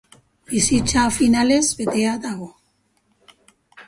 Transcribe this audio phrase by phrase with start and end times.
[0.51, 2.47] Bizitza finalez betea dago.